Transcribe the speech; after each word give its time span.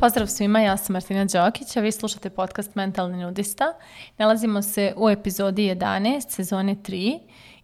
Pozdrav 0.00 0.26
svima, 0.26 0.60
ja 0.60 0.76
sam 0.76 0.92
Martina 0.92 1.24
Đokić, 1.24 1.76
a 1.76 1.80
vi 1.80 1.92
slušate 1.92 2.30
podcast 2.30 2.74
Mentalni 2.74 3.24
nudista. 3.24 3.72
Nalazimo 4.18 4.62
se 4.62 4.92
u 4.96 5.10
epizodi 5.10 5.62
11, 5.62 6.30
sezone 6.30 6.74
3 6.74 7.18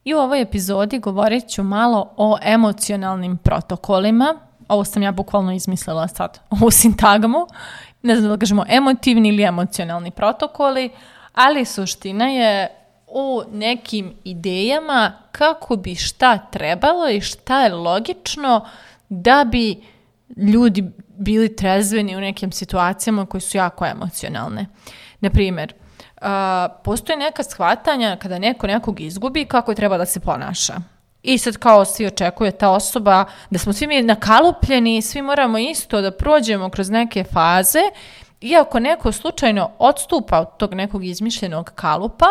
i 0.04 0.14
u 0.14 0.18
ovoj 0.18 0.40
epizodi 0.40 0.98
govorit 0.98 1.48
ću 1.48 1.62
malo 1.62 2.14
o 2.16 2.38
emocionalnim 2.42 3.36
protokolima. 3.36 4.34
Ovo 4.68 4.84
sam 4.84 5.02
ja 5.02 5.12
bukvalno 5.12 5.52
izmislila 5.52 6.08
sad, 6.08 6.40
ovu 6.50 6.70
sintagmu. 6.70 7.46
Ne 8.02 8.16
znam 8.16 8.30
da 8.30 8.38
kažemo 8.38 8.64
emotivni 8.68 9.28
ili 9.28 9.42
emocionalni 9.42 10.10
protokoli, 10.10 10.90
ali 11.34 11.64
suština 11.64 12.28
je 12.28 12.83
u 13.16 13.42
nekim 13.52 14.12
idejama 14.24 15.12
kako 15.32 15.76
bi 15.76 15.94
šta 15.94 16.38
trebalo 16.38 17.08
i 17.08 17.20
šta 17.20 17.62
je 17.62 17.74
logično 17.74 18.68
da 19.08 19.44
bi 19.52 19.82
ljudi 20.36 20.84
bili 21.08 21.56
trezveni 21.56 22.16
u 22.16 22.20
nekim 22.20 22.52
situacijama 22.52 23.26
koje 23.26 23.40
su 23.40 23.56
jako 23.56 23.86
emocionalne. 23.86 24.66
Naprimjer, 25.20 25.72
uh, 25.74 26.28
postoje 26.84 27.18
neka 27.18 27.42
shvatanja 27.42 28.16
kada 28.16 28.38
neko 28.38 28.66
nekog 28.66 29.00
izgubi 29.00 29.44
kako 29.44 29.74
treba 29.74 29.98
da 29.98 30.06
se 30.06 30.20
ponaša. 30.20 30.74
I 31.22 31.38
sad 31.38 31.56
kao 31.56 31.84
svi 31.84 32.06
očekuje 32.06 32.50
ta 32.50 32.70
osoba 32.70 33.24
da 33.50 33.58
smo 33.58 33.72
svi 33.72 33.86
mi 33.86 34.02
nakalupljeni 34.02 34.96
i 34.96 35.02
svi 35.02 35.22
moramo 35.22 35.58
isto 35.58 36.00
da 36.00 36.10
prođemo 36.10 36.70
kroz 36.70 36.90
neke 36.90 37.24
faze 37.24 37.80
iako 38.40 38.80
neko 38.80 39.12
slučajno 39.12 39.70
odstupa 39.78 40.40
od 40.40 40.56
tog 40.56 40.74
nekog 40.74 41.04
izmišljenog 41.04 41.72
kalupa, 41.74 42.26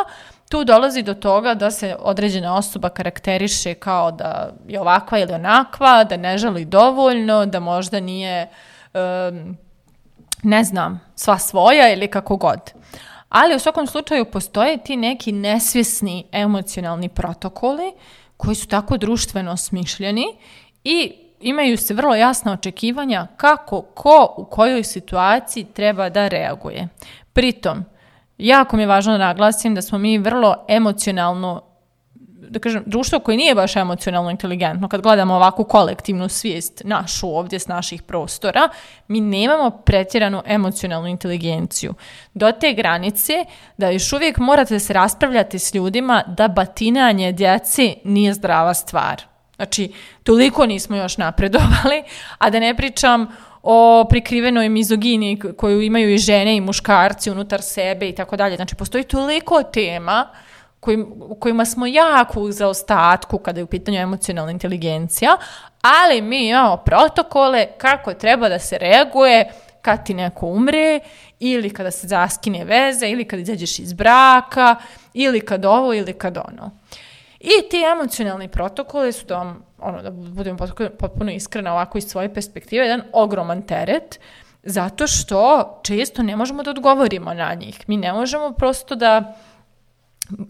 tu 0.54 0.64
dolazi 0.64 1.02
do 1.02 1.14
toga 1.14 1.54
da 1.54 1.72
se 1.72 1.96
određena 2.00 2.56
osoba 2.56 2.90
karakteriše 2.90 3.74
kao 3.74 4.12
da 4.12 4.50
je 4.68 4.80
ovakva 4.82 5.20
ili 5.20 5.34
onakva, 5.34 6.04
da 6.04 6.18
ne 6.18 6.38
želi 6.38 6.66
dovoljno, 6.66 7.46
da 7.46 7.60
možda 7.60 8.00
nije, 8.00 8.50
um, 8.94 9.58
ne 10.44 10.64
znam, 10.64 11.02
sva 11.16 11.38
svoja 11.38 11.94
ili 11.94 12.08
kako 12.08 12.38
god. 12.38 12.60
Ali 13.30 13.56
u 13.56 13.60
svakom 13.60 13.88
slučaju 13.88 14.26
postoje 14.26 14.78
ti 14.78 14.98
neki 14.98 15.32
nesvjesni 15.32 16.26
emocionalni 16.32 17.10
protokoli 17.10 17.92
koji 18.38 18.56
su 18.56 18.68
tako 18.68 18.98
društveno 18.98 19.58
smišljeni 19.58 20.26
i 20.84 21.14
imaju 21.42 21.78
se 21.78 21.94
vrlo 21.94 22.16
jasna 22.16 22.54
očekivanja 22.54 23.28
kako, 23.38 23.82
ko, 23.82 24.34
u 24.38 24.46
kojoj 24.46 24.84
situaciji 24.84 25.66
treba 25.74 26.10
da 26.10 26.28
reaguje. 26.28 26.88
Pritom, 27.34 27.86
jako 28.38 28.76
mi 28.76 28.84
je 28.84 28.88
važno 28.88 29.12
da 29.12 29.26
naglasim 29.26 29.76
da 29.76 29.82
smo 29.82 29.98
mi 29.98 30.18
vrlo 30.18 30.56
emocionalno 30.68 31.74
da 32.50 32.60
kažem, 32.60 32.84
društvo 32.86 33.20
koje 33.20 33.38
nije 33.38 33.56
baš 33.56 33.76
emocionalno 33.76 34.30
inteligentno, 34.30 34.88
kad 34.88 35.02
gledamo 35.02 35.36
ovakvu 35.36 35.66
kolektivnu 35.66 36.30
svijest 36.30 36.82
našu 36.86 37.38
ovdje 37.38 37.60
s 37.60 37.68
naših 37.68 38.02
prostora, 38.02 38.70
mi 39.08 39.22
nemamo 39.22 39.70
pretjeranu 39.70 40.42
emocionalnu 40.46 41.08
inteligenciju. 41.08 41.94
Do 42.34 42.52
te 42.52 42.74
granice 42.74 43.46
da 43.78 43.90
još 43.90 44.14
uvijek 44.14 44.38
morate 44.38 44.80
se 44.80 44.94
raspravljati 44.94 45.60
s 45.60 45.74
ljudima 45.74 46.24
da 46.28 46.48
batinanje 46.48 47.32
djeci 47.32 47.96
nije 48.04 48.34
zdrava 48.34 48.74
stvar. 48.74 49.22
Znači, 49.56 49.94
toliko 50.24 50.66
nismo 50.66 50.96
još 50.96 51.18
napredovali, 51.18 52.04
a 52.38 52.50
da 52.50 52.60
ne 52.60 52.76
pričam 52.76 53.28
o 53.64 54.06
prikrivenoj 54.10 54.70
mizogini 54.70 55.40
koju 55.58 55.82
imaju 55.82 56.14
i 56.14 56.18
žene 56.18 56.56
i 56.56 56.62
muškarci 56.62 57.32
unutar 57.32 57.62
sebe 57.62 58.10
i 58.10 58.16
tako 58.16 58.36
dalje. 58.36 58.56
Znači, 58.56 58.76
postoji 58.76 59.04
toliko 59.04 59.64
tema 59.64 60.28
kojim, 60.80 61.14
u 61.20 61.36
kojima 61.36 61.66
smo 61.66 61.88
jako 61.88 62.40
u 62.40 62.52
zaostatku 62.52 63.38
kada 63.38 63.60
je 63.60 63.64
u 63.64 63.68
pitanju 63.68 64.00
emocionalna 64.00 64.52
inteligencija, 64.52 65.38
ali 65.82 66.22
mi 66.22 66.48
imamo 66.48 66.78
protokole 66.78 67.68
kako 67.78 68.14
treba 68.14 68.50
da 68.50 68.60
se 68.60 68.78
reaguje 68.78 69.52
kad 69.82 70.06
ti 70.06 70.14
neko 70.14 70.46
umre 70.46 71.00
ili 71.40 71.70
kada 71.70 71.92
se 71.92 72.08
zaskine 72.08 72.66
veze 72.66 73.10
ili 73.10 73.26
kad 73.26 73.40
izađeš 73.40 73.80
iz 73.80 73.94
braka 73.94 74.76
ili 75.14 75.42
kad 75.42 75.66
ovo 75.66 75.94
ili 75.94 76.14
kad 76.14 76.38
ono. 76.38 76.72
I 77.44 77.70
ti 77.70 77.78
emocionalni 77.92 78.48
protokoli 78.48 79.12
su 79.12 79.26
da 79.26 79.38
vam, 79.38 79.66
ono, 79.80 80.02
da 80.02 80.12
budemo 80.12 80.58
potpuno 81.00 81.32
iskrena 81.32 81.74
ovako 81.74 81.98
iz 81.98 82.04
svoje 82.04 82.34
perspektive, 82.34 82.86
jedan 82.86 83.02
ogroman 83.14 83.62
teret, 83.62 84.20
zato 84.64 85.08
što 85.08 85.80
često 85.84 86.24
ne 86.24 86.36
možemo 86.36 86.64
da 86.64 86.72
odgovorimo 86.72 87.34
na 87.34 87.54
njih. 87.54 87.90
Mi 87.90 87.98
ne 87.98 88.14
možemo 88.14 88.52
prosto 88.52 88.96
da 88.96 89.36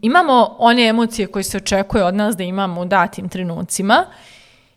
imamo 0.02 0.56
one 0.60 0.88
emocije 0.88 1.28
koje 1.28 1.44
se 1.44 1.58
očekuje 1.58 2.04
od 2.04 2.16
nas 2.16 2.36
da 2.36 2.44
imamo 2.44 2.82
u 2.82 2.86
datim 2.86 3.30
trenucima 3.30 4.06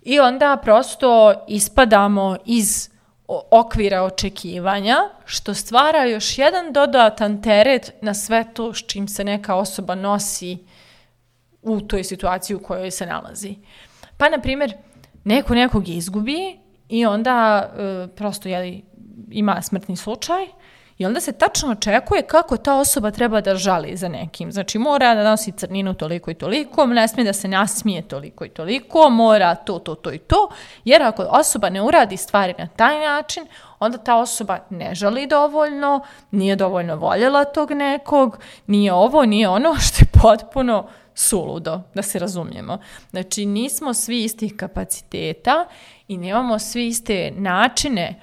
i 0.03 0.21
onda 0.21 0.57
prosto 0.63 1.35
ispadamo 1.49 2.37
iz 2.45 2.91
okvira 3.51 4.03
očekivanja, 4.03 4.97
što 5.25 5.55
stvara 5.55 6.05
još 6.05 6.39
jedan 6.39 6.73
dodatan 6.73 7.43
teret 7.43 7.93
na 8.01 8.15
sve 8.15 8.45
to 8.55 8.75
s 8.75 8.87
čim 8.87 9.09
se 9.09 9.25
neka 9.25 9.55
osoba 9.55 9.95
nosi 9.95 10.59
u 11.67 11.81
toj 11.81 12.05
situaciji 12.05 12.57
u 12.57 12.63
kojoj 12.63 12.91
se 12.91 13.07
nalazi. 13.07 13.57
Pa, 14.17 14.29
na 14.29 14.39
primjer, 14.41 14.75
neko 15.25 15.55
nekog 15.55 15.89
izgubi 15.89 16.59
i 16.89 17.07
onda 17.07 17.69
e, 17.79 18.09
prosto 18.17 18.49
jeli, 18.49 18.85
ima 19.31 19.63
smrtni 19.63 19.97
slučaj 19.97 20.47
i 20.99 21.07
onda 21.07 21.21
se 21.21 21.33
tačno 21.33 21.73
očekuje 21.73 22.23
kako 22.23 22.57
ta 22.57 22.77
osoba 22.77 23.11
treba 23.11 23.41
da 23.41 23.55
žali 23.55 23.97
za 23.97 24.09
nekim. 24.09 24.53
Znači, 24.53 24.79
mora 24.79 25.15
da 25.15 25.31
nosi 25.31 25.53
crninu 25.53 25.95
toliko 25.95 26.31
i 26.31 26.35
toliko, 26.35 26.87
ne 26.87 27.09
smije 27.09 27.25
da 27.25 27.33
se 27.33 27.49
nasmije 27.49 28.03
toliko 28.03 28.45
i 28.45 28.49
toliko, 28.49 29.11
mora 29.11 29.55
to, 29.55 29.79
to, 29.79 29.95
to 29.95 30.13
i 30.13 30.19
to, 30.19 30.49
jer 30.85 31.03
ako 31.03 31.23
osoba 31.23 31.71
ne 31.71 31.83
uradi 31.83 32.17
stvari 32.17 32.55
na 32.59 32.67
taj 32.67 33.01
način, 33.01 33.47
onda 33.79 33.99
ta 33.99 34.17
osoba 34.17 34.59
ne 34.71 34.95
žali 34.95 35.27
dovoljno, 35.27 36.01
nije 36.31 36.57
dovoljno 36.57 36.97
voljela 36.97 37.45
tog 37.45 37.71
nekog, 37.71 38.39
nije 38.67 38.93
ovo, 38.93 39.25
nije 39.25 39.49
ono 39.49 39.75
što 39.79 39.99
je 40.01 40.21
potpuno 40.23 40.89
suludo, 41.19 41.81
da 41.95 42.03
se 42.03 42.19
razumijemo. 42.19 42.79
Znači, 43.11 43.47
nismo 43.47 43.95
svi 43.95 44.25
istih 44.25 44.57
kapaciteta 44.57 45.67
i 46.09 46.17
nemamo 46.17 46.59
svi 46.59 46.87
iste 46.87 47.33
načine 47.37 48.21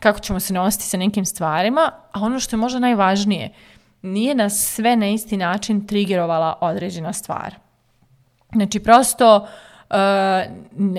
kako 0.00 0.20
ćemo 0.20 0.40
se 0.40 0.54
nositi 0.54 0.84
sa 0.84 0.96
nekim 0.96 1.24
stvarima, 1.24 1.92
a 2.12 2.20
ono 2.20 2.40
što 2.40 2.56
je 2.56 2.60
možda 2.60 2.78
najvažnije, 2.78 3.52
nije 4.02 4.34
nas 4.34 4.72
sve 4.74 4.96
na 4.96 5.08
isti 5.08 5.36
način 5.36 5.86
trigerovala 5.86 6.58
određena 6.60 7.12
stvar. 7.12 7.54
Znači, 8.52 8.80
prosto 8.80 9.36
uh, 9.36 9.96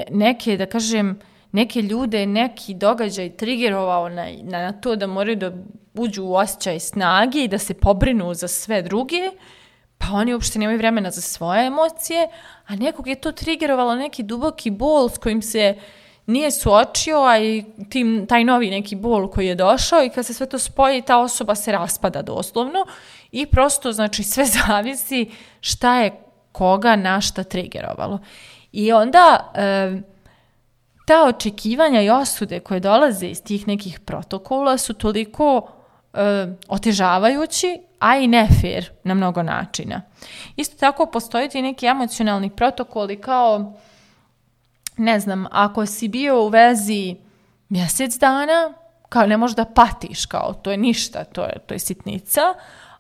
neke, 0.10 0.58
da 0.58 0.66
kažem, 0.66 1.20
neke 1.52 1.82
ljude, 1.82 2.26
neki 2.26 2.74
događaj 2.74 3.30
trigerovao 3.30 4.10
na, 4.10 4.26
na 4.44 4.72
to 4.72 4.96
da 4.96 5.08
moraju 5.08 5.36
da 5.36 5.52
uđu 5.94 6.24
u 6.24 6.36
osjećaj 6.36 6.80
snage 6.80 7.44
i 7.44 7.48
da 7.48 7.58
se 7.58 7.74
pobrinu 7.74 8.34
za 8.34 8.48
sve 8.48 8.82
druge, 8.82 9.32
pa 10.04 10.18
oni 10.18 10.34
uopšte 10.34 10.60
nemaju 10.60 10.78
vremena 10.78 11.12
za 11.12 11.22
svoje 11.22 11.66
emocije, 11.66 12.28
a 12.68 12.76
nekog 12.76 13.08
je 13.08 13.16
to 13.16 13.32
trigerovalo 13.32 13.96
neki 13.96 14.24
duboki 14.24 14.72
bol 14.72 15.10
s 15.10 15.18
kojim 15.18 15.42
se 15.42 15.76
nije 16.26 16.52
suočio, 16.52 17.22
a 17.22 17.38
i 17.40 17.64
tim, 17.90 18.26
taj 18.30 18.44
novi 18.44 18.70
neki 18.70 18.96
bol 18.96 19.28
koji 19.28 19.48
je 19.48 19.56
došao 19.56 20.04
i 20.04 20.10
kad 20.10 20.26
se 20.26 20.34
sve 20.34 20.46
to 20.46 20.60
spoji, 20.60 21.02
ta 21.02 21.18
osoba 21.18 21.56
se 21.56 21.72
raspada 21.72 22.22
doslovno 22.22 22.86
i 23.32 23.46
prosto, 23.46 23.92
znači, 23.92 24.24
sve 24.34 24.46
zavisi 24.46 25.32
šta 25.62 26.00
je 26.00 26.12
koga 26.52 26.96
na 26.96 27.22
šta 27.22 27.44
trigerovalo. 27.44 28.20
I 28.72 28.92
onda 28.92 29.52
e, 29.56 30.02
ta 31.06 31.26
očekivanja 31.28 32.02
i 32.02 32.10
osude 32.10 32.60
koje 32.60 32.80
dolaze 32.80 33.28
iz 33.28 33.44
tih 33.44 33.68
nekih 33.68 34.00
protokola 34.00 34.78
su 34.78 34.94
toliko 34.94 35.68
e, 36.14 36.48
otežavajući, 36.68 37.80
a 38.00 38.18
i 38.18 38.28
nefer 38.28 38.90
na 39.04 39.14
mnogo 39.14 39.44
načina. 39.44 40.02
Isto 40.56 40.78
tako 40.78 41.06
postoji 41.06 41.50
ti 41.50 41.62
neki 41.62 41.86
emocionalni 41.86 42.50
protokoli 42.50 43.22
kao, 43.22 43.74
ne 44.98 45.20
znam, 45.20 45.46
ako 45.52 45.86
si 45.86 46.08
bio 46.08 46.44
u 46.44 46.48
vezi 46.48 47.16
mjesec 47.70 48.18
dana, 48.18 48.74
kao 49.10 49.28
ne 49.28 49.38
možeš 49.38 49.56
da 49.56 49.66
patiš, 49.66 50.26
kao 50.26 50.54
to 50.54 50.72
je 50.72 50.78
ništa, 50.78 51.24
to 51.24 51.44
je, 51.44 51.60
to 51.66 51.74
je 51.74 51.80
sitnica, 51.80 52.42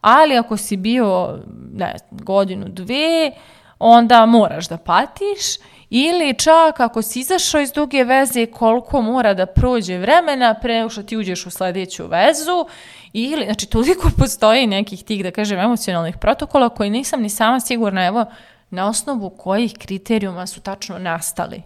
ali 0.01 0.38
ako 0.38 0.57
si 0.57 0.77
bio 0.77 1.39
ne, 1.74 1.95
godinu, 2.12 2.65
dve, 2.69 3.31
onda 3.80 4.25
moraš 4.25 4.68
da 4.68 4.77
patiš 4.77 5.57
ili 5.89 6.33
čak 6.39 6.80
ako 6.80 7.01
si 7.01 7.19
izašao 7.19 7.62
iz 7.62 7.71
duge 7.71 8.04
veze 8.04 8.45
koliko 8.45 9.01
mora 9.01 9.33
da 9.33 9.45
prođe 9.45 9.98
vremena 9.98 10.54
pre 10.54 10.74
nego 10.74 10.89
što 10.89 11.04
ti 11.04 11.18
uđeš 11.18 11.45
u 11.45 11.50
sledeću 11.50 12.07
vezu 12.07 12.65
ili, 13.13 13.45
znači 13.45 13.65
toliko 13.65 14.10
postoji 14.19 14.68
nekih 14.68 15.04
tih, 15.04 15.24
da 15.24 15.31
kažem, 15.31 15.60
emocionalnih 15.60 16.18
protokola 16.18 16.69
koji 16.69 16.89
nisam 16.89 17.21
ni 17.21 17.30
sama 17.30 17.60
sigurna, 17.60 18.06
evo, 18.06 18.25
na 18.69 18.88
osnovu 18.88 19.30
kojih 19.30 19.74
kriterijuma 19.80 20.48
su 20.48 20.62
tačno 20.62 21.00
nastali. 21.00 21.63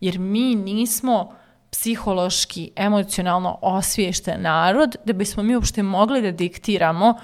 Jer 0.00 0.18
mi 0.18 0.54
nismo 0.54 1.34
psihološki, 1.70 2.70
emocionalno 2.76 3.58
osviješten 3.62 4.42
narod 4.42 4.96
da 5.04 5.12
bismo 5.12 5.42
mi 5.42 5.54
uopšte 5.54 5.82
mogli 5.82 6.22
da 6.22 6.30
diktiramo 6.30 7.14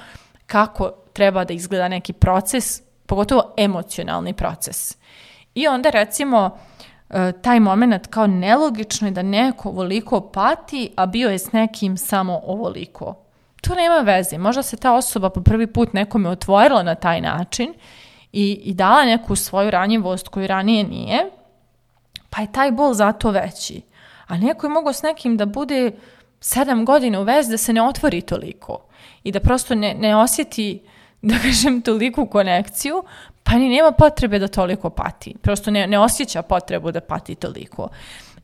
kako 0.47 0.91
treba 1.13 1.45
da 1.45 1.55
izgleda 1.55 1.89
neki 1.89 2.13
proces 2.13 2.83
pogotovo 3.07 3.55
emocionalni 3.57 4.33
proces. 4.33 4.97
I 5.55 5.69
onda 5.69 5.91
recimo 5.91 6.51
e, 7.11 7.33
taj 7.43 7.61
moment 7.61 8.07
kao 8.07 8.27
nelogično 8.27 9.09
je 9.09 9.11
da 9.11 9.23
neko 9.23 9.69
ovoliko 9.69 10.21
pati, 10.21 10.91
a 10.97 11.07
bio 11.07 11.31
je 11.31 11.39
s 11.39 11.53
nekim 11.53 11.97
samo 11.97 12.41
ovoliko. 12.45 13.30
To 13.61 13.75
nema 13.75 14.01
veze. 14.01 14.39
Možda 14.39 14.63
se 14.63 14.77
ta 14.77 14.93
osoba 14.93 15.31
po 15.31 15.41
prvi 15.43 15.67
put 15.67 15.93
nekome 15.93 16.29
otvorila 16.29 16.83
na 16.83 16.95
taj 16.95 17.21
način 17.21 17.75
i, 18.33 18.53
i 18.65 18.75
dala 18.75 19.05
neku 19.05 19.37
svoju 19.37 19.71
ranjivost 19.71 20.29
koju 20.29 20.47
ranije 20.47 20.85
nije, 20.85 21.31
pa 22.31 22.41
je 22.41 22.53
taj 22.53 22.73
bol 22.73 22.95
zato 22.95 23.31
veći. 23.31 23.83
A 24.27 24.37
neko 24.37 24.67
je 24.67 24.71
mogao 24.71 24.93
s 24.93 25.03
nekim 25.03 25.37
da 25.37 25.47
bude 25.47 25.93
sedam 26.41 26.85
godina 26.85 27.21
u 27.21 27.23
vezi 27.23 27.51
da 27.51 27.57
se 27.57 27.73
ne 27.73 27.83
otvori 27.83 28.21
toliko 28.21 28.79
i 29.25 29.33
da 29.33 29.41
prosto 29.41 29.75
ne, 29.75 29.95
ne 29.95 30.17
osjeti, 30.17 30.83
da 31.23 31.35
kažem, 31.43 31.83
toliku 31.83 32.27
konekciju, 32.27 33.03
pa 33.43 33.53
ni 33.53 33.69
nema 33.69 33.93
potrebe 33.93 34.39
da 34.39 34.49
toliko 34.49 34.91
pati. 34.91 35.35
Prosto 35.43 35.71
ne, 35.71 35.87
ne 35.87 35.99
osjeća 35.99 36.43
potrebu 36.43 36.93
da 36.93 37.01
pati 37.01 37.35
toliko. 37.35 37.89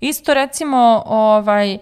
Isto 0.01 0.35
recimo, 0.35 1.03
ovaj, 1.07 1.79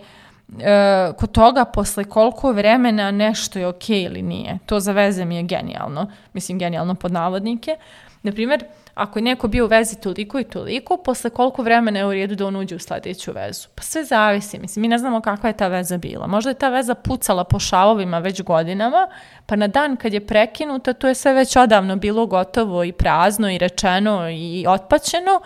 e, 0.60 1.12
kod 1.18 1.32
toga 1.32 1.64
posle 1.64 2.04
koliko 2.04 2.52
vremena 2.52 3.10
nešto 3.10 3.58
je 3.58 3.66
ok 3.66 3.90
ili 3.90 4.22
nije. 4.22 4.58
To 4.66 4.80
za 4.80 4.92
veze 4.92 5.24
mi 5.24 5.36
je 5.36 5.42
genijalno. 5.42 6.10
Mislim, 6.32 6.58
genijalno 6.58 6.94
pod 6.94 7.12
navodnike. 7.12 7.76
Naprimjer, 8.22 8.64
ako 8.94 9.18
je 9.18 9.22
neko 9.22 9.48
bio 9.48 9.64
u 9.64 9.68
vezi 9.68 10.00
toliko 10.00 10.40
i 10.40 10.44
toliko, 10.44 10.96
posle 10.96 11.30
koliko 11.30 11.62
vremena 11.62 11.98
je 11.98 12.06
u 12.06 12.12
redu 12.12 12.34
da 12.34 12.46
on 12.46 12.56
uđe 12.56 12.76
u 12.76 12.78
sledeću 12.78 13.32
vezu? 13.32 13.68
Pa 13.74 13.82
sve 13.82 14.04
zavisi, 14.04 14.58
mislim, 14.58 14.80
mi 14.82 14.88
ne 14.88 14.98
znamo 14.98 15.20
kakva 15.20 15.48
je 15.48 15.56
ta 15.56 15.68
veza 15.68 15.98
bila. 15.98 16.26
Možda 16.26 16.50
je 16.50 16.54
ta 16.54 16.68
veza 16.68 16.94
pucala 16.94 17.44
po 17.44 17.58
šavovima 17.58 18.18
već 18.18 18.42
godinama, 18.42 19.08
pa 19.46 19.56
na 19.56 19.66
dan 19.66 19.96
kad 19.96 20.12
je 20.12 20.26
prekinuta, 20.26 20.92
to 20.92 21.08
je 21.08 21.14
sve 21.14 21.32
već 21.32 21.56
odavno 21.56 21.96
bilo 21.96 22.26
gotovo 22.26 22.84
i 22.84 22.92
prazno 22.92 23.50
i 23.50 23.58
rečeno 23.58 24.30
i 24.30 24.64
otpačeno, 24.68 25.40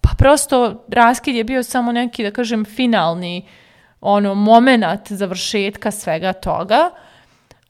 pa 0.00 0.10
prosto 0.18 0.84
raskid 0.88 1.34
je 1.34 1.44
bio 1.44 1.62
samo 1.62 1.92
neki, 1.92 2.22
da 2.22 2.30
kažem, 2.30 2.64
finalni 2.64 3.46
ono, 4.04 4.34
moment 4.34 5.12
završetka 5.12 5.90
svega 5.90 6.32
toga, 6.32 6.90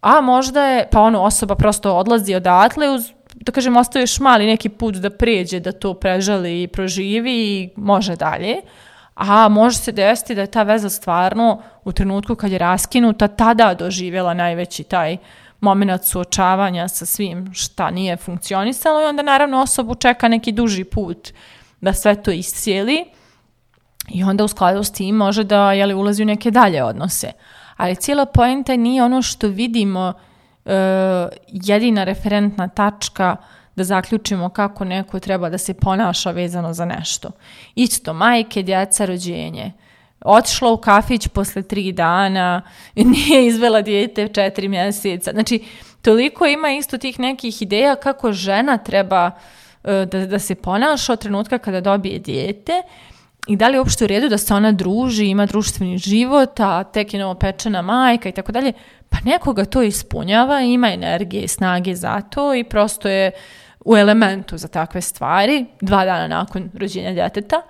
a 0.01 0.21
možda 0.21 0.65
je, 0.65 0.89
pa 0.93 1.01
ono, 1.01 1.23
osoba 1.23 1.55
prosto 1.55 1.97
odlazi 1.97 2.35
odatle 2.35 2.91
uz 2.91 3.13
da 3.35 3.53
kažem, 3.53 3.77
ostaviš 3.77 4.21
mali 4.21 4.47
neki 4.47 4.69
put 4.69 4.95
da 4.95 5.11
pređe, 5.11 5.61
da 5.61 5.73
to 5.73 5.95
prežali 5.95 6.63
i 6.63 6.69
proživi 6.69 7.33
i 7.33 7.71
može 7.77 8.17
dalje. 8.17 8.57
A 9.15 9.49
može 9.49 9.79
se 9.79 9.93
desiti 9.93 10.35
da 10.35 10.41
je 10.41 10.51
ta 10.51 10.63
veza 10.63 10.91
stvarno 10.91 11.63
u 11.85 11.93
trenutku 11.93 12.35
kad 12.35 12.53
je 12.53 12.59
raskinuta 12.59 13.29
tada 13.29 13.75
doživjela 13.75 14.35
najveći 14.35 14.85
taj 14.85 15.17
moment 15.61 16.05
suočavanja 16.05 16.89
sa 16.89 17.07
svim 17.07 17.51
šta 17.55 17.91
nije 17.91 18.17
funkcionisalo 18.17 19.03
i 19.03 19.05
onda 19.05 19.23
naravno 19.23 19.61
osobu 19.61 19.95
čeka 19.95 20.29
neki 20.29 20.53
duži 20.53 20.85
put 20.85 21.33
da 21.81 21.93
sve 21.93 22.23
to 22.23 22.31
iscijeli 22.31 23.05
i 24.09 24.25
onda 24.25 24.45
u 24.45 24.49
skladu 24.49 24.85
s 24.85 24.93
tim 24.93 25.17
može 25.17 25.45
da 25.45 25.73
jeli, 25.73 25.95
ulazi 25.95 26.23
u 26.23 26.27
neke 26.27 26.51
dalje 26.51 26.85
odnose. 26.85 27.33
Ali 27.77 27.97
cijela 27.97 28.27
poenta 28.27 28.77
nije 28.77 29.05
ono 29.05 29.23
što 29.23 29.49
vidimo 29.49 30.13
uh, 30.65 30.73
jedina 31.47 32.05
referentna 32.05 32.69
tačka 32.69 33.37
da 33.77 33.85
zaključimo 33.85 34.49
kako 34.49 34.85
neko 34.85 35.21
treba 35.21 35.49
da 35.49 35.59
se 35.59 35.75
ponaša 35.75 36.31
vezano 36.31 36.73
za 36.73 36.85
nešto. 36.85 37.31
Isto, 37.75 38.13
majke, 38.13 38.63
djeca, 38.63 39.05
rođenje. 39.05 39.73
Otišla 40.21 40.73
u 40.73 40.77
kafić 40.77 41.29
posle 41.29 41.63
tri 41.63 41.93
dana, 41.93 42.63
nije 42.95 43.47
izvela 43.47 43.83
dijete 43.83 44.29
četiri 44.29 44.69
mjeseca. 44.69 45.31
Znači, 45.33 45.65
toliko 46.03 46.47
ima 46.47 46.71
isto 46.71 46.99
tih 46.99 47.21
nekih 47.21 47.63
ideja 47.63 47.97
kako 47.97 48.33
žena 48.33 48.79
treba 48.79 49.27
uh, 49.27 49.91
da, 49.91 50.27
da 50.27 50.39
se 50.39 50.55
ponaša 50.55 51.13
od 51.13 51.21
trenutka 51.21 51.59
kada 51.59 51.81
dobije 51.81 52.19
dijete 52.19 52.73
i 53.47 53.57
da 53.57 53.69
li 53.69 53.75
je 53.75 53.81
uopšte 53.81 54.05
u 54.05 54.09
redu 54.09 54.29
da 54.29 54.39
se 54.39 54.55
ona 54.55 54.73
druži, 54.73 55.27
ima 55.27 55.47
društveni 55.47 55.99
život, 55.99 56.61
a 56.61 56.85
tek 56.85 57.15
je 57.15 57.21
novopečena 57.21 57.83
majka 57.83 58.29
i 58.29 58.33
tako 58.33 58.53
dalje. 58.53 58.73
Pa 59.09 59.17
nekoga 59.25 59.65
to 59.65 59.83
ispunjava, 59.83 60.61
ima 60.61 60.93
energije 60.93 61.43
i 61.43 61.49
snage 61.49 61.95
za 61.95 62.21
to 62.21 62.55
i 62.55 62.65
prosto 62.65 63.09
je 63.09 63.31
u 63.85 63.97
elementu 63.97 64.57
za 64.57 64.69
takve 64.69 65.01
stvari, 65.01 65.67
dva 65.81 66.05
dana 66.05 66.29
nakon 66.29 66.71
rođenja 66.75 67.13
djeteta, 67.13 67.63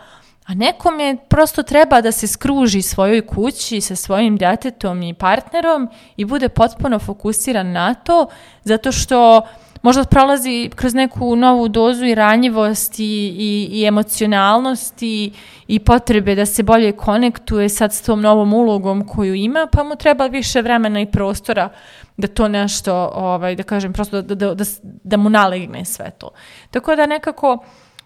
a 0.47 0.55
nekom 0.55 1.01
je 1.01 1.17
prosto 1.29 1.63
treba 1.63 2.01
da 2.01 2.13
se 2.13 2.27
skruži 2.27 2.83
svojoj 2.83 3.27
kući 3.27 3.81
sa 3.81 3.97
svojim 3.97 4.37
djetetom 4.37 5.03
i 5.03 5.15
partnerom 5.15 5.89
i 6.17 6.25
bude 6.25 6.49
potpuno 6.49 6.99
fokusiran 6.99 7.73
na 7.73 7.95
to, 7.95 8.27
zato 8.65 8.93
što 8.93 9.43
možda 9.85 10.05
prolazi 10.05 10.71
kroz 10.77 10.95
neku 10.95 11.37
novu 11.37 11.69
dozu 11.69 12.05
i 12.05 12.15
ranjivosti 12.15 13.05
i, 13.39 13.69
i 13.73 13.85
emocionalnosti 13.85 15.33
i 15.69 15.79
potrebe 15.79 16.35
da 16.35 16.47
se 16.47 16.63
bolje 16.63 16.93
konektuje 16.93 17.69
sad 17.69 17.93
s 17.93 18.03
tom 18.03 18.21
novom 18.21 18.53
ulogom 18.53 19.07
koju 19.07 19.35
ima, 19.35 19.69
pa 19.73 19.85
mu 19.85 19.97
treba 19.97 20.27
više 20.27 20.63
vremena 20.63 21.01
i 21.01 21.07
prostora 21.07 21.69
da 22.17 22.27
to 22.27 22.49
nešto, 22.49 23.11
ovaj, 23.15 23.57
da 23.57 23.63
kažem, 23.63 23.93
prosto 23.93 24.23
da, 24.23 24.35
da, 24.35 24.55
da, 24.55 24.65
da 24.83 25.17
mu 25.17 25.31
nalegne 25.31 25.85
sve 25.85 26.11
to. 26.11 26.31
Tako 26.71 26.97
da 26.97 27.07
nekako 27.07 27.65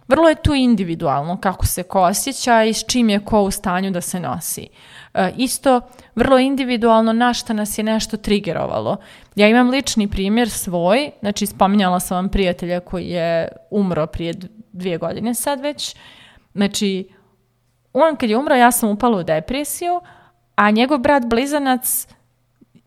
vrlo 0.09 0.29
je 0.29 0.43
tu 0.43 0.55
individualno 0.55 1.41
kako 1.41 1.67
se 1.67 1.83
ko 1.83 2.01
osjeća 2.01 2.65
i 2.65 2.75
s 2.75 2.85
čim 2.87 3.09
je 3.09 3.25
ko 3.25 3.43
u 3.43 3.51
stanju 3.51 3.91
da 3.91 4.01
se 4.01 4.21
nosi. 4.21 4.69
E, 5.15 5.33
isto, 5.37 5.81
vrlo 6.15 6.39
individualno 6.39 7.13
na 7.13 7.35
šta 7.35 7.53
nas 7.53 7.79
je 7.79 7.85
nešto 7.85 8.17
trigerovalo. 8.17 8.97
Ja 9.35 9.49
imam 9.49 9.71
lični 9.71 10.09
primjer 10.09 10.51
svoj, 10.51 11.11
znači 11.21 11.47
spominjala 11.47 12.01
sam 12.01 12.17
vam 12.17 12.29
prijatelja 12.29 12.81
koji 12.81 13.07
je 13.07 13.49
umro 13.71 14.07
prije 14.07 14.35
dvije 14.73 14.99
godine 14.99 15.35
sad 15.35 15.61
već. 15.61 15.97
Znači, 16.55 17.09
on 17.93 18.17
kad 18.17 18.31
je 18.31 18.37
umro, 18.37 18.55
ja 18.55 18.73
sam 18.73 18.91
upala 18.91 19.19
u 19.19 19.23
depresiju, 19.23 20.01
a 20.55 20.71
njegov 20.71 20.99
brat 20.99 21.27
blizanac 21.27 22.07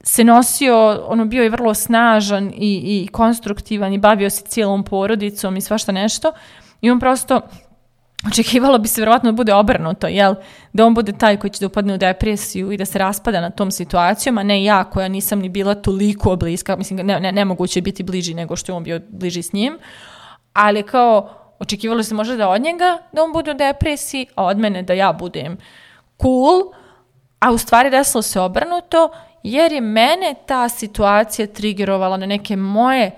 se 0.03 0.23
nosio, 0.23 1.03
ono 1.07 1.25
bio 1.25 1.43
je 1.43 1.49
vrlo 1.49 1.73
snažan 1.73 2.51
i, 2.55 3.03
i 3.03 3.07
konstruktivan 3.07 3.93
i 3.93 3.97
bavio 3.97 4.29
se 4.29 4.45
cijelom 4.45 4.83
porodicom 4.83 5.57
i 5.57 5.61
svašta 5.61 5.91
nešto. 5.91 6.31
I 6.81 6.91
on 6.91 6.99
prosto 6.99 7.41
očekivalo 8.27 8.77
bi 8.77 8.87
se 8.87 9.01
vjerojatno 9.01 9.31
da 9.31 9.35
bude 9.35 9.53
obrnuto, 9.53 10.07
jel? 10.07 10.35
Da 10.73 10.85
on 10.85 10.93
bude 10.93 11.11
taj 11.11 11.37
koji 11.37 11.51
će 11.51 11.59
da 11.59 11.67
upadne 11.67 11.93
u 11.93 11.97
depresiju 11.97 12.71
i 12.71 12.77
da 12.77 12.85
se 12.85 12.99
raspada 12.99 13.41
na 13.41 13.49
tom 13.49 13.71
situacijom, 13.71 14.37
a 14.37 14.43
ne 14.43 14.63
ja 14.63 14.83
koja 14.83 15.07
nisam 15.07 15.39
ni 15.39 15.49
bila 15.49 15.75
toliko 15.75 16.35
bliska, 16.35 16.75
mislim, 16.75 16.99
ne, 17.07 17.19
ne, 17.19 17.31
nemoguće 17.31 17.81
biti 17.81 18.03
bliži 18.03 18.33
nego 18.33 18.55
što 18.55 18.71
je 18.71 18.75
on 18.75 18.83
bio 18.83 19.01
bliži 19.09 19.41
s 19.41 19.53
njim, 19.53 19.77
ali 20.53 20.83
kao 20.83 21.29
očekivalo 21.59 22.03
se 22.03 22.15
možda 22.15 22.35
da 22.35 22.49
od 22.49 22.61
njega 22.61 22.97
da 23.11 23.23
on 23.23 23.33
bude 23.33 23.51
u 23.51 23.53
depresiji, 23.53 24.27
a 24.35 24.45
od 24.45 24.57
mene 24.57 24.83
da 24.83 24.93
ja 24.93 25.13
budem 25.13 25.57
cool, 26.21 26.61
a 27.39 27.51
u 27.51 27.57
stvari 27.57 27.89
desilo 27.89 28.21
se 28.21 28.39
obrnuto, 28.39 29.09
jer 29.43 29.71
je 29.71 29.81
mene 29.81 30.35
ta 30.45 30.69
situacija 30.69 31.47
trigerovala 31.47 32.17
na 32.17 32.25
neke 32.25 32.55
moje 32.55 33.11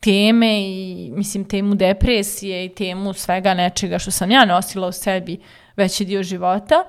teme 0.00 0.60
i 0.60 1.10
mislim 1.14 1.44
temu 1.44 1.74
depresije 1.74 2.64
i 2.64 2.74
temu 2.74 3.12
svega 3.12 3.54
nečega 3.54 3.98
što 3.98 4.10
sam 4.10 4.30
ja 4.30 4.44
nosila 4.44 4.88
u 4.88 4.92
sebi 4.92 5.40
veći 5.76 6.04
dio 6.04 6.22
života. 6.22 6.84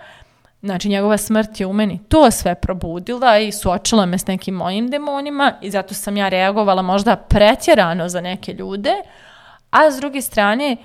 Znači 0.61 0.89
njegova 0.89 1.17
smrt 1.17 1.59
je 1.59 1.65
u 1.65 1.73
meni 1.73 1.99
to 2.09 2.31
sve 2.31 2.55
probudila 2.55 3.37
i 3.37 3.51
suočila 3.51 4.05
me 4.05 4.17
s 4.17 4.27
nekim 4.27 4.55
mojim 4.55 4.89
demonima 4.89 5.53
i 5.61 5.71
zato 5.71 5.93
sam 5.93 6.17
ja 6.17 6.29
reagovala 6.29 6.81
možda 6.81 7.15
pretjerano 7.15 8.09
za 8.09 8.21
neke 8.21 8.53
ljude, 8.53 8.93
a 9.71 9.91
s 9.91 9.97
druge 9.97 10.21
strane 10.21 10.77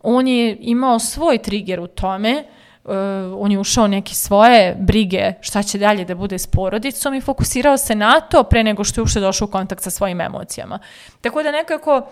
on 0.00 0.28
je 0.28 0.56
imao 0.60 0.98
svoj 0.98 1.38
trigger 1.38 1.80
u 1.80 1.86
tome 1.86 2.44
uh, 2.84 2.92
on 3.38 3.52
je 3.52 3.58
ušao 3.58 3.86
neke 3.88 4.14
svoje 4.14 4.76
brige 4.80 5.32
šta 5.40 5.62
će 5.62 5.78
dalje 5.78 6.04
da 6.04 6.14
bude 6.14 6.38
s 6.38 6.46
porodicom 6.46 7.14
i 7.14 7.20
fokusirao 7.20 7.76
se 7.76 7.94
na 7.94 8.20
to 8.20 8.44
pre 8.44 8.64
nego 8.64 8.84
što 8.84 9.00
je 9.00 9.02
uopšte 9.02 9.20
došao 9.20 9.46
u 9.46 9.50
kontakt 9.50 9.82
sa 9.82 9.90
svojim 9.90 10.20
emocijama. 10.20 10.78
Tako 11.20 11.42
da 11.42 11.50
nekako 11.50 12.06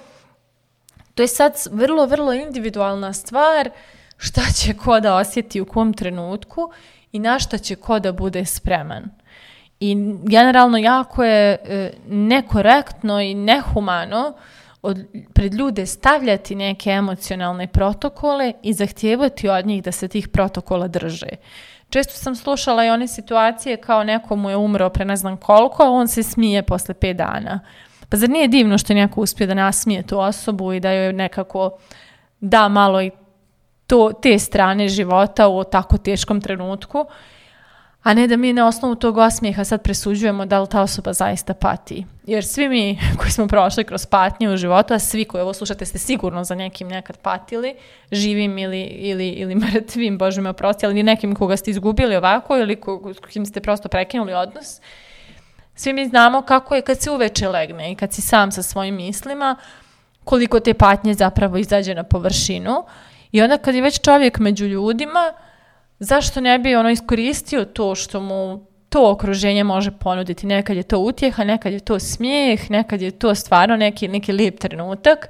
to 1.14 1.23
je 1.23 1.29
sad 1.29 1.55
vrlo, 1.71 2.07
vrlo 2.07 2.33
individualna 2.33 3.12
stvar 3.12 3.71
šta 4.17 4.41
će 4.57 4.75
ko 4.75 5.00
da 5.00 5.17
osjeti 5.17 5.61
u 5.61 5.67
kom 5.67 5.95
trenutku 5.95 6.71
i 7.12 7.19
na 7.19 7.38
šta 7.38 7.59
će 7.59 7.76
ko 7.76 7.99
da 7.99 8.12
bude 8.12 8.45
spreman. 8.45 9.05
I 9.81 9.97
generalno 10.23 10.79
jako 10.79 11.25
je 11.25 11.52
e, 11.64 11.93
nekorektno 12.09 13.21
i 13.21 13.35
nehumano 13.35 14.29
uh, 14.29 14.43
od, 14.82 15.06
pred 15.34 15.54
ljude 15.54 15.86
stavljati 15.86 16.54
neke 16.54 16.90
emocionalne 16.90 17.66
protokole 17.66 18.52
i 18.62 18.72
zahtijevati 18.72 19.48
od 19.48 19.66
njih 19.66 19.82
da 19.82 19.92
se 19.92 20.08
tih 20.08 20.28
protokola 20.28 20.88
drže. 20.88 21.28
Često 21.90 22.12
sam 22.12 22.34
slušala 22.34 22.84
i 22.84 22.90
one 22.90 23.08
situacije 23.08 23.76
kao 23.76 24.04
neko 24.04 24.36
mu 24.36 24.50
je 24.50 24.56
umro 24.56 24.90
pre 24.90 25.04
ne 25.04 25.16
znam 25.16 25.36
koliko, 25.36 25.82
a 25.82 25.90
on 25.90 26.08
se 26.08 26.22
smije 26.22 26.62
posle 26.62 26.94
5 26.94 27.12
dana. 27.12 27.60
Pa 28.08 28.16
zar 28.16 28.30
nije 28.30 28.48
divno 28.48 28.78
što 28.78 28.94
neko 28.94 29.20
uspije 29.20 29.46
da 29.46 29.54
nasmije 29.54 30.02
tu 30.02 30.18
osobu 30.18 30.72
i 30.72 30.80
da 30.80 30.90
joj 30.92 31.12
nekako 31.12 31.70
da 32.40 32.68
malo 32.68 33.02
i 33.02 33.10
to, 33.86 34.12
te 34.22 34.38
strane 34.38 34.88
života 34.88 35.48
u 35.48 35.64
tako 35.64 35.98
teškom 35.98 36.40
trenutku? 36.40 37.06
A 38.02 38.14
ne 38.14 38.26
da 38.26 38.37
mi 38.37 38.52
na 38.52 38.66
osnovu 38.66 38.94
tog 38.94 39.16
osmijeha 39.16 39.64
sad 39.64 39.82
presuđujemo 39.82 40.47
da 40.47 40.61
li 40.61 40.68
ta 40.68 40.82
osoba 40.82 41.12
zaista 41.12 41.54
pati. 41.54 42.06
Jer 42.26 42.44
svi 42.44 42.68
mi 42.68 42.99
koji 43.18 43.30
smo 43.30 43.49
prošli 43.49 43.85
kroz 43.85 44.06
patnje 44.06 44.49
u 44.49 44.56
životu, 44.56 44.94
a 44.94 44.99
svi 44.99 45.25
koji 45.25 45.42
ovo 45.42 45.52
slušate 45.52 45.85
ste 45.87 45.99
sigurno 45.99 46.44
za 46.44 46.54
nekim 46.54 46.88
nekad 46.88 47.18
patili, 47.18 47.75
živim 48.12 48.59
ili, 48.59 48.82
ili, 48.82 49.28
ili 49.28 49.54
mrtvim, 49.64 50.18
Bože 50.18 50.40
me 50.40 50.50
oprosti, 50.50 50.87
ali 50.87 51.02
nekim 51.02 51.35
koga 51.35 51.56
ste 51.56 51.71
izgubili 51.71 52.16
ovako 52.16 52.56
ili 52.59 52.76
ko, 52.76 53.12
kim 53.32 53.47
ste 53.47 53.61
prosto 53.61 53.88
prekinuli 53.88 54.35
odnos, 54.35 54.80
svi 55.75 55.92
mi 55.92 56.09
znamo 56.09 56.42
kako 56.42 56.75
je 56.75 56.82
kad 56.82 57.00
se 57.00 57.11
uveče 57.11 57.49
legne 57.49 57.92
i 57.92 57.94
kad 57.94 58.12
si 58.12 58.23
sam 58.23 58.52
sa 58.52 58.62
svojim 58.62 58.94
mislima, 58.94 59.56
koliko 60.25 60.61
te 60.61 60.75
patnje 60.75 61.14
zapravo 61.14 61.56
izađe 61.56 61.94
na 61.94 62.02
površinu 62.02 62.85
i 63.32 63.42
onda 63.42 63.59
kad 63.59 63.75
je 63.75 63.82
već 63.82 64.00
čovjek 64.00 64.38
među 64.38 64.66
ljudima, 64.66 65.32
zašto 66.02 66.40
ne 66.40 66.59
bi 66.59 66.76
ono 66.76 66.90
iskoristio 66.90 67.64
to 67.64 67.94
što 67.94 68.21
mu 68.21 68.66
to 68.88 69.11
okruženje 69.11 69.64
može 69.64 69.90
ponuditi. 69.90 70.47
Nekad 70.47 70.76
je 70.76 70.82
to 70.82 70.99
utjeha, 70.99 71.44
nekad 71.44 71.73
je 71.73 71.80
to 71.80 71.99
smijeh, 71.99 72.71
nekad 72.71 73.02
je 73.02 73.11
to 73.11 73.35
stvarno 73.35 73.76
neki, 73.76 74.09
neki 74.09 74.32
lijep 74.32 74.59
trenutak 74.59 75.28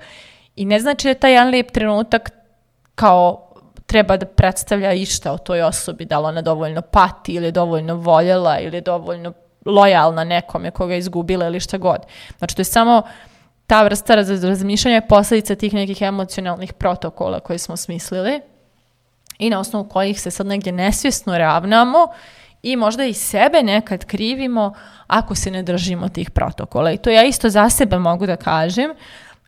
i 0.57 0.64
ne 0.64 0.81
znači 0.81 1.09
da 1.09 1.14
taj 1.14 1.33
jedan 1.33 1.49
lijep 1.49 1.71
trenutak 1.71 2.31
kao 2.95 3.49
treba 3.87 4.17
da 4.17 4.26
predstavlja 4.26 4.93
išta 4.93 5.33
o 5.33 5.38
toj 5.38 5.62
osobi, 5.62 6.05
da 6.05 6.19
li 6.19 6.26
ona 6.26 6.43
dovoljno 6.43 6.83
pati 6.83 7.33
ili 7.33 7.47
je 7.47 7.52
dovoljno 7.52 7.95
voljela 7.95 8.59
ili 8.59 8.76
je 8.76 8.81
dovoljno 8.81 9.33
lojalna 9.67 10.25
nekome 10.25 10.71
koga 10.71 10.93
je 10.93 10.99
izgubila 10.99 11.47
ili 11.47 11.61
šta 11.61 11.79
god. 11.79 11.99
Znači 12.38 12.57
to 12.57 12.61
je 12.61 12.64
samo 12.64 13.02
ta 13.67 13.83
vrsta 13.83 14.14
razmišljanja 14.14 14.95
je 14.95 15.09
posljedica 15.09 15.55
tih 15.55 15.75
nekih 15.75 16.02
emocionalnih 16.02 16.73
protokola 16.73 17.41
koje 17.41 17.59
smo 17.59 17.76
smislili 17.76 18.41
i 19.43 19.51
na 19.51 19.59
osnovu 19.59 19.89
kojih 19.89 20.21
se 20.21 20.31
sad 20.31 20.47
negdje 20.47 20.73
nesvjesno 20.73 21.39
ravnamo 21.39 22.09
i 22.63 22.77
možda 22.77 23.05
i 23.05 23.15
sebe 23.15 23.63
nekad 23.63 24.05
krivimo 24.05 24.75
ako 25.07 25.35
se 25.35 25.51
ne 25.51 25.63
držimo 25.63 26.09
tih 26.09 26.31
protokola. 26.31 26.93
I 26.93 26.97
to 26.97 27.11
ja 27.11 27.25
isto 27.25 27.49
za 27.49 27.71
sebe 27.71 27.99
mogu 27.99 28.27
da 28.27 28.37
kažem. 28.37 28.91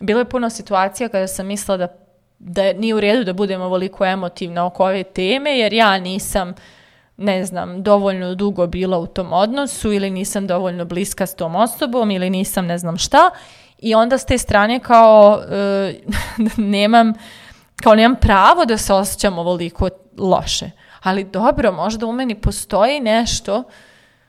Bilo 0.01 0.19
je 0.19 0.25
puno 0.25 0.51
situacija 0.51 1.09
kada 1.09 1.27
sam 1.27 1.47
mislila 1.47 1.77
da, 1.77 1.89
da 2.39 2.73
nije 2.73 2.95
u 2.95 3.01
redu 3.01 3.25
da 3.25 3.33
budem 3.33 3.61
ovoliko 3.63 4.05
emotivna 4.05 4.67
oko 4.67 4.85
ove 4.85 5.05
teme, 5.05 5.59
jer 5.59 5.73
ja 5.73 5.99
nisam 5.99 6.55
ne 7.17 7.45
znam, 7.45 7.83
dovoljno 7.83 8.35
dugo 8.35 8.67
bila 8.67 8.99
u 8.99 9.07
tom 9.07 9.33
odnosu 9.33 9.93
ili 9.93 10.11
nisam 10.11 10.47
dovoljno 10.47 10.85
bliska 10.85 11.27
s 11.27 11.35
tom 11.35 11.57
osobom 11.57 12.11
ili 12.11 12.31
nisam 12.31 12.67
ne 12.67 12.79
znam 12.79 12.97
šta 12.97 13.31
i 13.79 13.95
onda 13.95 14.19
s 14.19 14.27
te 14.27 14.39
strane 14.39 14.81
kao 14.81 15.43
e, 15.51 15.95
nemam 16.57 17.13
kao 17.83 17.95
nemam 17.95 18.17
pravo 18.21 18.65
da 18.65 18.79
se 18.79 18.95
osjećam 18.95 19.39
ovoliko 19.39 19.89
loše. 20.19 20.71
Ali 21.03 21.25
dobro, 21.25 21.73
možda 21.73 22.07
u 22.07 22.13
meni 22.13 22.35
postoji 22.35 23.01
nešto 23.01 23.65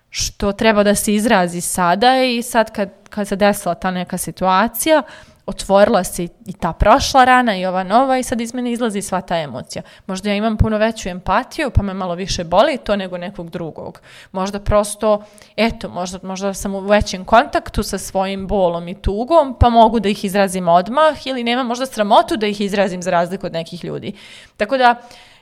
što 0.10 0.52
treba 0.52 0.84
da 0.84 0.96
se 0.96 1.14
izrazi 1.14 1.62
sada 1.62 2.24
i 2.24 2.42
sad 2.42 2.72
kad, 2.72 2.90
kad 3.10 3.28
se 3.28 3.36
desila 3.36 3.76
ta 3.76 3.92
neka 3.92 4.18
situacija, 4.18 5.04
otvorila 5.46 6.04
se 6.04 6.24
i 6.24 6.54
ta 6.54 6.74
prošla 6.74 7.24
rana 7.24 7.58
i 7.58 7.66
ova 7.66 7.84
nova 7.84 8.18
i 8.18 8.24
sad 8.24 8.42
iz 8.42 8.54
mene 8.54 8.72
izlazi 8.72 9.02
sva 9.02 9.22
ta 9.22 9.38
emocija. 9.38 9.84
Možda 10.08 10.30
ja 10.30 10.36
imam 10.36 10.58
puno 10.58 10.78
veću 10.78 11.10
empatiju 11.10 11.70
pa 11.70 11.84
me 11.84 11.94
malo 11.94 12.16
više 12.16 12.44
boli 12.44 12.78
to 12.78 12.96
nego 12.96 13.18
nekog 13.18 13.50
drugog. 13.50 14.02
Možda 14.32 14.60
prosto, 14.60 15.24
eto, 15.56 15.90
možda, 15.90 16.20
možda 16.24 16.54
sam 16.54 16.76
u 16.76 16.80
većem 16.80 17.26
kontaktu 17.26 17.84
sa 17.84 17.98
svojim 17.98 18.48
bolom 18.48 18.88
i 18.88 19.02
tugom 19.02 19.56
pa 19.60 19.70
mogu 19.70 20.00
da 20.00 20.10
ih 20.10 20.26
izrazim 20.26 20.68
odmah 20.68 21.28
ili 21.28 21.44
nemam 21.44 21.68
možda 21.68 21.86
sramotu 21.86 22.38
da 22.38 22.48
ih 22.48 22.62
izrazim 22.62 23.02
za 23.02 23.12
razliku 23.12 23.46
od 23.46 23.54
nekih 23.54 23.84
ljudi. 23.84 24.14
Tako 24.58 24.78
da 24.78 24.96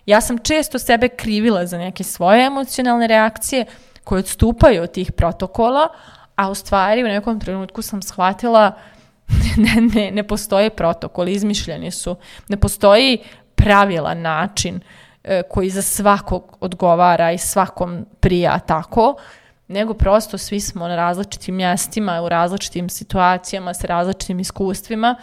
ja 0.06 0.22
sam 0.22 0.38
često 0.38 0.80
sebe 0.80 1.10
krivila 1.10 1.66
za 1.66 1.78
neke 1.78 2.04
svoje 2.04 2.46
emocionalne 2.46 3.08
reakcije 3.08 3.66
koje 4.04 4.20
odstupaju 4.20 4.84
od 4.84 4.92
tih 4.92 5.12
protokola, 5.12 5.88
a 6.36 6.50
u 6.50 6.56
stvari 6.56 7.04
u 7.04 7.08
nekom 7.08 7.40
trenutku 7.40 7.82
sam 7.82 8.02
shvatila 8.02 8.74
ne, 9.58 9.82
ne, 9.96 10.12
ne 10.12 10.24
postoje 10.24 10.70
protokol, 10.70 11.28
izmišljeni 11.28 11.92
su. 11.92 12.16
Ne 12.48 12.58
postoji 12.58 13.18
pravilan 13.56 14.22
način 14.22 14.80
e, 15.24 15.44
koji 15.50 15.70
za 15.70 15.82
svakog 15.82 16.58
odgovara 16.60 17.32
i 17.32 17.38
svakom 17.38 18.06
prija 18.20 18.60
tako, 18.60 19.16
nego 19.68 19.94
prosto 19.94 20.38
svi 20.38 20.60
smo 20.60 20.88
na 20.88 20.96
različitim 20.96 21.56
mjestima, 21.56 22.22
u 22.22 22.30
različitim 22.30 22.90
situacijama, 22.90 23.74
sa 23.74 23.88
različitim 23.88 24.40
iskustvima 24.40 25.16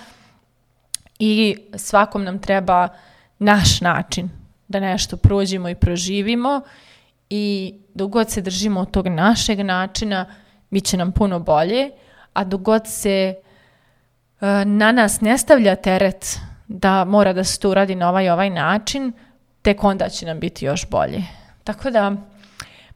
i 1.18 1.56
svakom 1.76 2.24
nam 2.24 2.38
treba 2.38 2.88
naš 3.38 3.80
način 3.80 4.30
da 4.68 4.80
nešto 4.80 5.16
prođemo 5.16 5.68
i 5.68 5.74
proživimo 5.74 6.60
i 7.30 7.74
dok 7.94 8.10
god 8.10 8.30
se 8.30 8.40
držimo 8.40 8.80
od 8.80 8.90
tog 8.90 9.06
našeg 9.06 9.60
načina, 9.60 10.26
bit 10.70 10.84
će 10.84 10.96
nam 10.96 11.12
puno 11.12 11.40
bolje, 11.40 11.90
a 12.32 12.44
dok 12.44 12.60
god 12.60 12.82
se 12.86 13.34
E, 13.34 13.49
na 14.64 14.92
nas 14.92 15.20
ne 15.20 15.38
stavlja 15.38 15.76
teret 15.76 16.38
da 16.68 17.04
mora 17.04 17.32
da 17.32 17.44
se 17.44 17.60
to 17.60 17.70
uradi 17.70 17.94
na 17.94 18.08
ovaj 18.08 18.30
ovaj 18.30 18.50
način, 18.50 19.12
tek 19.62 19.84
onda 19.84 20.08
će 20.08 20.26
nam 20.26 20.40
biti 20.40 20.64
još 20.64 20.88
bolje. 20.90 21.22
Tako 21.64 21.90
da, 21.90 22.12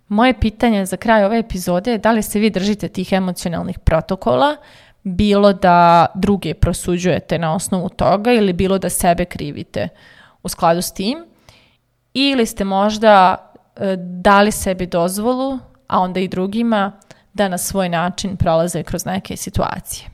moje 0.08 0.40
pitanje 0.40 0.86
za 0.86 0.96
kraj 0.96 1.24
ove 1.24 1.38
epizode 1.38 1.90
je 1.90 1.98
da 1.98 2.12
li 2.12 2.22
se 2.22 2.38
vi 2.38 2.50
držite 2.50 2.88
tih 2.88 3.12
emocionalnih 3.12 3.78
protokola, 3.78 4.56
bilo 5.02 5.52
da 5.52 6.06
druge 6.14 6.54
prosuđujete 6.54 7.38
na 7.38 7.54
osnovu 7.54 7.88
toga 7.88 8.32
ili 8.32 8.52
bilo 8.52 8.78
da 8.78 8.90
sebe 8.90 9.24
krivite 9.24 9.88
u 10.42 10.48
skladu 10.48 10.82
s 10.82 10.92
tim, 10.92 11.24
ili 12.14 12.46
ste 12.46 12.64
možda 12.64 13.36
e, 13.76 13.96
dali 13.98 14.52
sebi 14.52 14.86
dozvolu, 14.86 15.58
a 15.88 16.00
onda 16.00 16.20
i 16.20 16.28
drugima, 16.28 16.92
da 17.32 17.48
na 17.48 17.58
svoj 17.58 17.88
način 17.88 18.36
prolaze 18.36 18.82
kroz 18.82 19.04
neke 19.04 19.36
situacije. 19.36 20.13